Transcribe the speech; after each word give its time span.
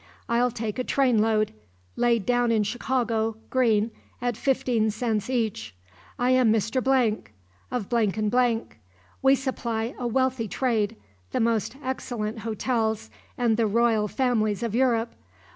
I'll 0.27 0.49
take 0.49 0.79
a 0.79 0.83
train 0.83 1.19
load, 1.19 1.53
laid 1.95 2.25
down 2.25 2.51
in 2.51 2.63
Chicago, 2.63 3.37
green, 3.51 3.91
at 4.19 4.35
fifteen 4.35 4.89
cents 4.89 5.29
each. 5.29 5.75
I 6.17 6.31
am 6.31 6.51
Mr. 6.51 6.83
Blank 6.83 7.31
of 7.69 7.87
Blank 7.87 8.15
& 8.31 8.31
Blank. 8.31 8.79
We 9.21 9.35
supply 9.35 9.93
a 9.99 10.07
wealthy 10.07 10.47
trade, 10.47 10.95
the 11.33 11.39
most 11.39 11.75
excellent 11.83 12.39
hotels 12.39 13.11
and 13.37 13.57
the 13.57 13.67
royal 13.67 14.07
families 14.07 14.63
of 14.63 14.73
Europe. 14.73 15.13